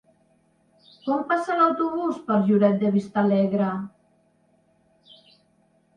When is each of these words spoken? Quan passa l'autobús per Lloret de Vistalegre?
Quan 1.03 1.19
passa 1.33 1.57
l'autobús 1.59 2.17
per 2.29 2.39
Lloret 2.47 2.81
de 2.85 2.93
Vistalegre? 2.95 3.71